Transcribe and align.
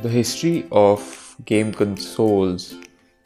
The 0.00 0.08
history 0.08 0.64
of 0.70 1.34
game 1.44 1.72
consoles 1.72 2.76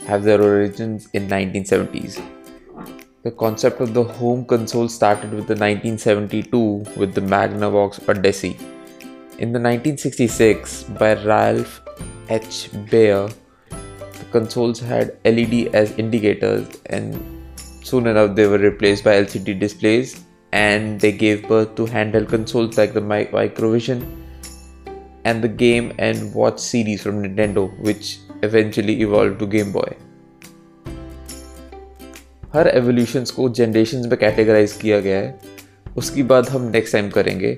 have 0.07 0.23
their 0.23 0.41
origins 0.41 1.07
in 1.13 1.29
1970s. 1.29 2.19
The 3.25 3.31
concept 3.31 3.83
of 3.83 3.93
the 3.93 4.03
home 4.03 4.47
console 4.47 4.89
started 4.89 5.35
with 5.35 5.49
the 5.49 5.55
1972 5.55 6.87
with 6.97 7.13
the 7.13 7.21
Magnavox 7.21 8.09
Odyssey. 8.09 8.57
In 9.39 9.53
the 9.53 9.61
1966 9.61 10.85
by 10.85 11.23
Ralph 11.23 11.83
H. 12.31 12.71
Baer, 12.91 13.29
the 13.69 14.25
consoles 14.31 14.81
had 14.81 15.19
LED 15.27 15.75
as 15.75 15.93
indicators 15.99 16.69
and 16.87 17.21
soon 17.83 18.07
enough 18.07 18.35
they 18.35 18.47
were 18.47 18.57
replaced 18.57 19.05
by 19.05 19.17
LCD 19.17 19.61
displays 19.61 20.25
and 20.53 20.99
they 20.99 21.13
gave 21.13 21.47
birth 21.47 21.75
to 21.75 21.85
handheld 21.85 22.31
consoles 22.31 22.79
like 22.79 22.95
the 22.95 23.01
Microvision 23.01 24.22
and 25.25 25.45
the 25.45 25.51
Game 25.63 25.93
and 25.99 26.35
Watch 26.35 26.59
series 26.59 27.03
from 27.03 27.21
Nintendo, 27.23 27.63
which 27.81 28.19
eventually 28.43 28.97
evolved 29.03 29.39
to 29.41 29.47
Game 29.57 29.73
Boy. 29.73 29.91
हर 32.55 32.69
evolutions 32.69 33.31
को 33.31 33.49
generations 33.49 34.07
में 34.07 34.19
categorize 34.19 34.73
किया 34.73 35.01
गया 35.01 35.19
है। 35.19 35.39
उसकी 35.97 36.23
बात 36.23 36.51
हम 36.51 36.71
next 36.71 36.93
time 36.93 37.09
करेंगे। 37.11 37.53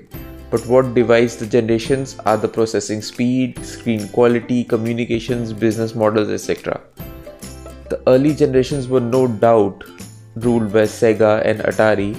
But 0.52 0.66
what 0.66 0.92
divides 0.94 1.42
the 1.42 1.48
generations 1.50 2.16
are 2.26 2.36
the 2.40 2.46
processing 2.54 3.00
speed 3.02 3.62
screen 3.64 4.06
quality 4.14 4.62
communications 4.70 5.52
business 5.60 5.96
models 5.96 6.30
etcetera 6.30 6.78
the 7.90 8.04
early 8.08 8.32
generations 8.34 8.86
were 8.88 9.00
no 9.00 9.24
doubt 9.40 9.84
ruled 10.44 10.70
by 10.72 10.86
Sega 10.86 11.36
and 11.38 11.60
Atari 11.60 12.10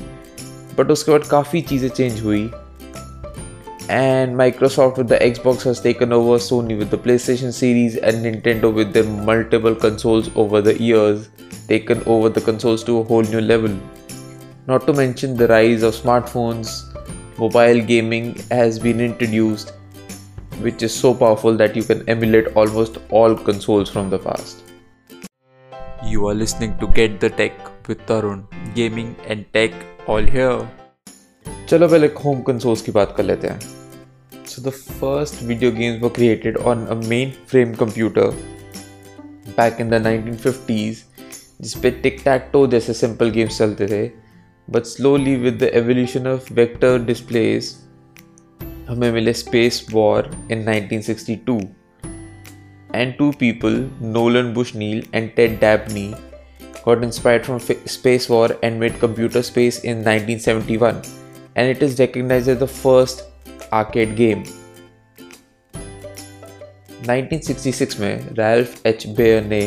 but 0.78 0.92
उसके 0.92 1.12
बाद 1.12 1.24
काफ़ी 1.32 1.62
चीज़ें 1.62 1.90
चेंज 1.90 2.22
हुई। 2.22 2.50
and 3.89 4.37
Microsoft 4.37 4.99
with 4.99 5.09
the 5.09 5.19
Xbox 5.19 5.63
has 5.65 5.81
taken 5.81 6.13
over 6.13 6.39
Sony 6.39 6.79
with 6.79 6.91
the 6.91 6.99
PlayStation 6.99 7.53
series 7.53 7.97
and 7.97 8.25
Nintendo 8.25 8.73
with 8.73 8.93
their 8.93 9.05
multiple 9.05 9.75
consoles 9.75 10.31
over 10.37 10.61
the 10.61 10.81
years 10.81 11.29
taken 11.67 12.03
over 12.05 12.29
the 12.29 12.41
consoles 12.41 12.85
to 12.85 12.99
a 12.99 13.05
whole 13.05 13.23
new 13.23 13.41
level. 13.41 13.77
Not 14.67 14.87
to 14.87 14.93
mention 14.93 15.37
the 15.37 15.49
rise 15.49 15.83
of 15.83 15.95
smartphones, 15.95 16.69
mobile 17.39 17.81
gaming 17.81 18.37
has 18.51 18.79
been 18.79 19.01
introduced 19.01 19.73
which 20.61 20.83
is 20.83 20.95
so 20.95 21.15
powerful 21.15 21.57
that 21.57 21.75
you 21.75 21.83
can 21.83 22.09
emulate 22.09 22.49
almost 22.55 22.99
all 23.11 23.35
consoles 23.35 23.89
from 23.89 24.11
the 24.11 24.19
past. 24.19 24.63
You 26.05 26.27
are 26.29 26.35
listening 26.35 26.77
to 26.79 26.87
Get 26.89 27.19
the 27.21 27.31
Tech 27.31 27.89
with 27.89 28.05
Tarun, 28.07 28.45
gaming 28.75 29.17
and 29.27 29.47
tech 29.53 29.73
all 30.07 30.23
here. 30.23 30.61
चलो 31.69 31.89
पहले 31.89 32.07
home 32.25 32.41
consoles 32.43 32.81
की 32.83 32.93
बात 32.93 33.15
कर 33.17 33.25
लेते 33.25 33.49
हैं 33.49 33.59
So 34.55 34.63
the 34.63 34.73
first 34.73 35.41
video 35.51 35.71
games 35.71 36.01
were 36.03 36.11
created 36.11 36.57
on 36.57 36.87
a 36.89 36.97
mainframe 36.97 37.77
computer 37.77 38.33
back 39.57 39.81
in 39.81 39.91
the 39.91 40.01
1950s 40.09 41.05
जिस 41.63 41.75
पे 41.83 41.91
tic 42.03 42.21
tac 42.25 42.49
toe 42.53 42.67
जैसे 42.73 42.93
सिंपल 42.95 43.31
गेम्स 43.31 43.59
चलते 43.59 43.87
थे 43.87 44.05
but 44.75 44.85
slowly 44.91 45.35
with 45.37 45.59
the 45.63 45.71
evolution 45.81 46.27
of 46.27 46.51
vector 46.61 47.05
displace 47.05 47.75
हमें 48.89 49.11
मिले 49.13 49.33
space 49.43 49.85
war 49.93 50.31
in 50.53 50.65
1962 50.69 51.59
and 52.95 53.17
two 53.19 53.33
people, 53.33 53.89
Nolan 54.01 54.53
Bushnell 54.53 55.03
and 55.13 55.35
Ted 55.37 55.61
Dabney, 55.61 56.15
got 56.85 57.03
inspired 57.03 57.45
from 57.47 57.61
Space 57.61 58.29
War 58.29 58.57
and 58.63 58.81
made 58.81 58.99
Computer 58.99 59.43
Space 59.43 59.81
in 59.81 59.99
1971, 59.99 61.03
and 61.57 61.69
it 61.69 61.83
is 61.83 61.99
recognized 61.99 62.49
as 62.49 62.59
the 62.59 62.67
first 62.67 63.25
arcade 63.74 64.16
game 64.16 64.44
1966 67.06 68.00
में 68.00 68.30
Ralph 68.36 68.86
H 68.86 69.08
Baer 69.08 69.44
ने 69.44 69.62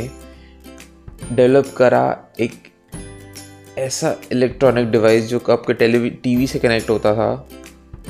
develop 1.32 1.74
करा 1.76 2.02
एक 2.40 2.52
ऐसा 3.78 4.14
electronic 4.32 4.90
device 4.90 5.28
जो 5.28 5.38
कि 5.38 5.52
आपके 5.52 5.74
टेलीवी 5.74 6.10
TV 6.22 6.46
से 6.46 6.58
connect 6.58 6.90
होता 6.90 7.14
था 7.14 7.30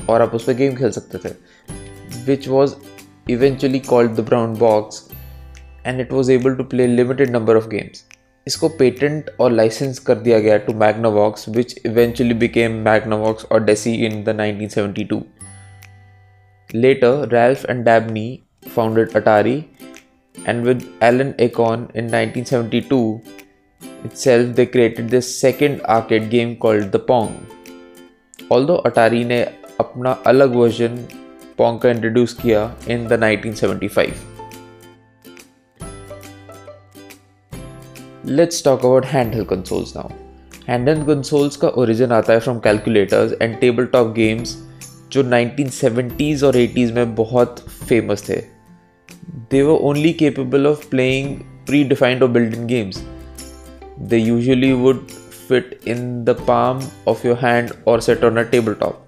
और 0.09 0.23
आप 0.23 0.35
उस 0.35 0.45
पर 0.45 0.55
गेम 0.55 0.77
खेल 0.77 0.91
सकते 0.91 1.19
थे 1.19 1.35
which 2.27 2.49
was 2.49 2.75
eventually 3.31 3.79
called 3.89 4.13
the 4.13 4.21
brown 4.21 4.55
box 4.59 5.09
and 5.87 6.01
it 6.01 6.13
was 6.13 6.33
able 6.33 6.55
to 6.55 6.65
play 6.65 6.87
limited 6.87 7.31
number 7.31 7.57
of 7.57 7.69
games 7.69 8.05
इसको 8.47 8.69
पेटेंट 8.69 9.31
और 9.41 9.53
लाइसेंस 9.53 9.99
कर 9.99 10.19
दिया 10.19 10.39
गया 10.39 10.57
to 10.59 10.73
Magnavox 10.77 11.49
which 11.49 11.75
eventually 11.87 12.35
became 12.37 12.73
Magnavox 12.85 13.45
और 13.45 13.65
deci 13.65 13.95
in 14.07 14.23
the 14.25 14.37
1972 14.39 15.21
Later, 16.75 17.27
Ralph 17.31 17.65
and 17.65 17.85
Dabney 17.85 18.45
founded 18.67 19.11
Atari, 19.11 19.67
and 20.45 20.63
with 20.63 20.87
Alan 21.01 21.35
Alcorn 21.39 21.91
in 21.95 22.11
1972 22.11 23.23
itself, 24.05 24.55
they 24.55 24.67
created 24.67 25.09
their 25.09 25.23
second 25.23 25.81
arcade 25.83 26.29
game 26.29 26.57
called 26.57 26.93
The 26.93 26.99
Pong. 26.99 27.47
Although 28.51 28.83
Atari 28.83 29.25
ne 29.27 29.47
apna 29.79 30.23
alag 30.25 30.53
version 30.53 31.09
Pong 31.57 31.81
ka 31.81 31.89
introduce 31.89 32.35
kiya 32.35 32.71
in 32.87 33.09
the 33.09 33.17
1975. 33.17 34.25
Let's 38.25 38.61
talk 38.61 38.85
about 38.85 39.05
handheld 39.05 39.49
consoles 39.49 39.95
now. 39.95 40.11
Handheld 40.69 41.07
consoles 41.07 41.57
ka 41.57 41.69
origin 41.69 42.11
aata 42.11 42.35
hai 42.35 42.41
from 42.41 42.61
calculators 42.61 43.33
and 43.41 43.59
tabletop 43.61 44.15
games 44.15 44.59
जो 45.12 45.24
1970s 45.24 46.44
और 46.44 46.56
80s 46.58 46.92
में 46.92 47.16
बहुत 47.16 47.60
famous 47.90 48.30
थे 48.30 48.42
दे 49.52 49.62
were 49.62 49.80
only 49.90 50.14
capable 50.14 50.68
of 50.68 50.90
playing 50.90 51.36
pre 51.68 51.84
defined 51.84 52.24
और 52.24 52.30
build 52.30 52.54
in 52.56 52.68
games 52.68 53.04
they 54.00 54.18
usually 54.18 54.72
would 54.72 55.08
fit 55.48 55.74
in 55.94 56.04
the 56.26 56.34
palm 56.50 56.78
of 57.06 57.24
your 57.28 57.36
hand 57.36 57.72
or 57.86 58.00
set 58.02 58.24
on 58.24 58.38
a 58.38 58.46
tabletop. 58.52 59.00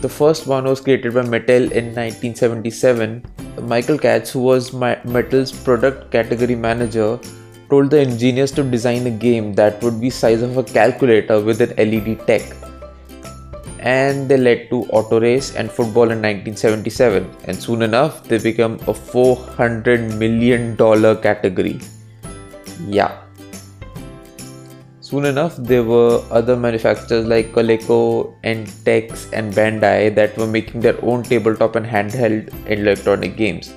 The 0.00 0.08
first 0.08 0.46
one 0.46 0.64
was 0.64 0.80
created 0.80 1.14
by 1.14 1.22
Mattel 1.22 1.70
in 1.70 1.86
1977. 1.94 3.24
Michael 3.62 3.98
Katz, 3.98 4.32
who 4.32 4.40
was 4.40 4.70
Mattel's 4.72 5.52
product 5.52 6.10
category 6.10 6.54
manager, 6.54 7.18
told 7.70 7.90
the 7.90 8.00
engineers 8.00 8.52
to 8.52 8.62
design 8.62 9.06
a 9.06 9.10
game 9.10 9.54
that 9.54 9.82
would 9.82 10.00
be 10.00 10.10
size 10.10 10.42
of 10.42 10.58
a 10.58 10.62
calculator 10.62 11.40
with 11.40 11.60
an 11.60 11.74
LED 11.76 12.26
tech 12.26 12.42
and 13.80 14.28
they 14.28 14.36
led 14.36 14.68
to 14.70 14.84
auto 14.86 15.20
race 15.20 15.54
and 15.54 15.70
football 15.70 16.10
in 16.14 16.22
1977 16.22 17.28
and 17.44 17.62
soon 17.66 17.82
enough 17.82 18.22
they 18.24 18.38
became 18.38 18.78
a 18.88 18.94
400 18.94 20.14
million 20.14 20.74
dollar 20.76 21.14
category 21.14 21.80
yeah 22.88 23.22
soon 25.00 25.24
enough 25.24 25.56
there 25.56 25.84
were 25.84 26.22
other 26.30 26.56
manufacturers 26.56 27.26
like 27.26 27.52
Coleco 27.52 28.34
and 28.42 28.66
Tex 28.84 29.28
and 29.32 29.52
Bandai 29.52 30.14
that 30.14 30.36
were 30.36 30.46
making 30.46 30.80
their 30.80 31.02
own 31.04 31.22
tabletop 31.22 31.76
and 31.76 31.86
handheld 31.86 32.52
electronic 32.66 33.36
games 33.36 33.74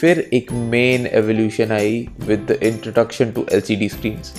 फिर 0.00 0.18
एक 0.32 0.52
main 0.72 1.06
evolution 1.06 1.72
I 1.72 1.96
with 2.26 2.46
the 2.50 2.58
introduction 2.66 3.30
to 3.30 3.44
LCD 3.52 3.88
screens 3.88 4.32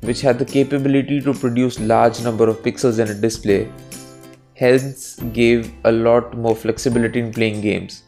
which 0.00 0.20
had 0.20 0.38
the 0.38 0.44
capability 0.44 1.20
to 1.20 1.32
produce 1.32 1.78
large 1.80 2.20
number 2.22 2.48
of 2.48 2.62
pixels 2.62 2.98
in 2.98 3.08
a 3.08 3.14
display, 3.14 3.70
hence 4.54 5.16
gave 5.32 5.72
a 5.84 5.92
lot 5.92 6.36
more 6.36 6.54
flexibility 6.56 7.20
in 7.20 7.32
playing 7.32 7.60
games. 7.60 8.02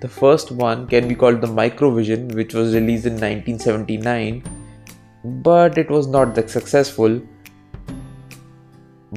The 0.00 0.08
first 0.08 0.50
one 0.50 0.86
can 0.86 1.08
be 1.08 1.14
called 1.14 1.40
the 1.40 1.46
Microvision, 1.46 2.34
which 2.34 2.54
was 2.54 2.74
released 2.74 3.06
in 3.06 3.14
1979, 3.14 4.42
but 5.24 5.76
it 5.76 5.90
was 5.90 6.06
not 6.06 6.34
that 6.36 6.48
successful. 6.48 7.20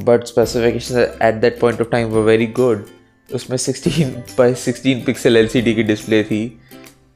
But 0.03 0.27
specifications 0.27 0.97
at 0.97 1.39
that 1.41 1.59
point 1.59 1.79
of 1.79 1.89
time 1.89 2.11
were 2.11 2.23
very 2.23 2.47
good. 2.47 2.89
उसमें 3.33 3.57
16 3.57 4.23
by 4.37 4.53
16 4.53 5.05
pixel 5.05 5.37
LCD 5.41 5.75
की 5.75 5.83
display 5.87 6.23
थी 6.23 6.41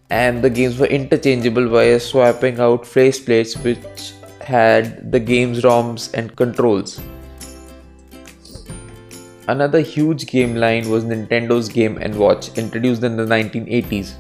and 0.10 0.42
the 0.42 0.50
games 0.50 0.78
were 0.80 0.88
interchangeable 0.98 1.68
via 1.68 2.00
swapping 2.00 2.60
out 2.60 2.84
faceplates 2.84 3.62
which 3.64 4.14
had 4.45 5.11
the 5.13 5.21
game's 5.21 5.63
ROMs 5.63 6.13
and 6.15 6.35
controls. 6.37 7.01
Another 9.49 9.81
huge 9.81 10.27
game 10.27 10.55
line 10.55 10.89
was 10.89 11.05
Nintendo's 11.05 11.69
Game 11.69 11.99
& 12.13 12.17
Watch, 12.17 12.57
introduced 12.57 13.03
in 13.03 13.17
the 13.17 13.25
1980s. 13.25 14.15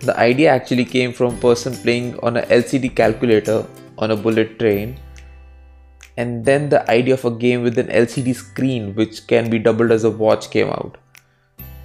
The 0.00 0.18
idea 0.18 0.50
actually 0.50 0.84
came 0.84 1.12
from 1.12 1.34
a 1.34 1.38
person 1.38 1.76
playing 1.76 2.18
on 2.20 2.36
a 2.36 2.42
LCD 2.42 2.94
calculator 2.94 3.66
on 3.98 4.10
a 4.10 4.16
bullet 4.16 4.58
train 4.58 4.98
and 6.16 6.44
then 6.44 6.68
the 6.68 6.88
idea 6.90 7.14
of 7.14 7.24
a 7.24 7.30
game 7.30 7.62
with 7.62 7.78
an 7.78 7.88
LCD 7.88 8.34
screen 8.34 8.94
which 8.94 9.26
can 9.26 9.50
be 9.50 9.58
doubled 9.58 9.90
as 9.90 10.04
a 10.04 10.10
watch 10.10 10.50
came 10.50 10.68
out. 10.68 10.96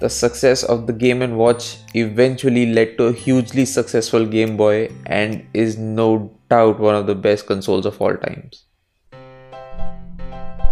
The 0.00 0.08
success 0.10 0.64
of 0.64 0.86
the 0.86 0.92
Game 0.92 1.36
& 1.36 1.36
Watch 1.36 1.78
eventually 1.94 2.72
led 2.72 2.98
to 2.98 3.04
a 3.06 3.12
hugely 3.12 3.64
successful 3.64 4.26
Game 4.26 4.56
Boy 4.56 4.90
and 5.06 5.46
is 5.54 5.78
no 5.78 6.32
doubt 6.51 6.79
one 6.79 6.95
of 6.95 7.07
the 7.07 7.15
best 7.15 7.47
consoles 7.47 7.85
of 7.85 8.01
all 8.01 8.15
times. 8.15 8.63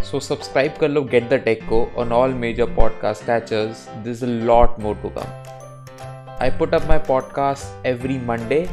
So 0.09 0.19
subscribe 0.19 0.77
कर 0.79 0.89
लो 0.89 1.01
Get 1.11 1.29
the 1.29 1.39
Tech 1.45 1.61
को 1.69 1.79
on 2.01 2.11
all 2.11 2.33
major 2.41 2.67
podcast 2.79 3.25
catchers. 3.25 3.87
There's 4.03 4.23
a 4.23 4.31
lot 4.49 4.77
more 4.79 4.95
to 5.05 5.09
come. 5.09 5.31
I 6.39 6.49
put 6.49 6.73
up 6.73 6.87
my 6.87 6.99
podcast 6.99 7.71
every 7.83 8.17
Monday. 8.17 8.67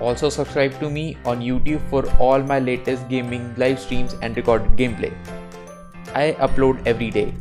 Also 0.00 0.28
subscribe 0.28 0.78
to 0.80 0.90
me 0.90 1.16
on 1.24 1.40
YouTube 1.40 1.88
for 1.88 2.02
all 2.18 2.42
my 2.42 2.58
latest 2.58 3.08
gaming 3.08 3.54
live 3.56 3.78
streams 3.78 4.16
and 4.20 4.36
recorded 4.36 4.76
gameplay. 4.76 5.12
I 6.14 6.32
upload 6.48 6.86
every 6.86 7.10
day. 7.10 7.32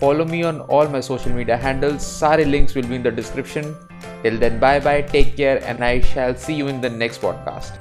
Follow 0.00 0.24
me 0.24 0.44
on 0.44 0.60
all 0.60 0.88
my 0.88 1.00
social 1.00 1.32
media 1.32 1.56
handles. 1.56 2.06
Sare 2.06 2.44
links 2.44 2.74
will 2.74 2.86
be 2.86 2.94
in 2.94 3.02
the 3.02 3.10
description. 3.10 3.76
Till 4.23 4.37
then, 4.39 4.59
bye 4.59 4.79
bye, 4.79 5.01
take 5.01 5.35
care, 5.37 5.61
and 5.63 5.83
I 5.83 5.99
shall 5.99 6.33
see 6.33 6.55
you 6.55 6.67
in 6.69 6.81
the 6.81 6.89
next 6.89 7.21
podcast. 7.21 7.77